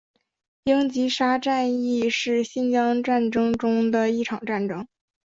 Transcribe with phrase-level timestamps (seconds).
[0.63, 4.87] 英吉沙战役是新疆战争中的一场战斗。